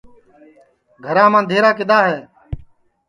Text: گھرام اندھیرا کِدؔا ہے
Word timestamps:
گھرام 1.05 1.33
اندھیرا 1.39 1.71
کِدؔا 1.77 1.99
ہے 2.09 2.17